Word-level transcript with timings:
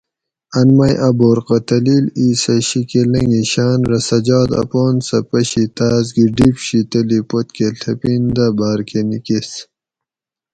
ان 0.57 0.67
مئی 0.77 0.95
ا 1.07 1.09
بورقہ 1.17 1.57
تلیل 1.67 2.05
اِیسہ 2.19 2.55
شِیکہ 2.67 3.01
لنگی 3.11 3.43
شاۤن 3.51 3.81
رہ 3.89 3.99
سجاد 4.07 4.49
اپان 4.61 4.95
سہ 5.07 5.17
پشی 5.29 5.63
تاۤس 5.75 6.07
گھی 6.15 6.25
ڈِیب 6.35 6.55
شی 6.65 6.79
تلی 6.91 7.19
پتکہ 7.29 7.67
ڷپین 7.79 8.23
دہ 8.35 8.47
باۤر 8.57 8.79
کہ 8.87 8.99
نِیکیس 9.09 9.49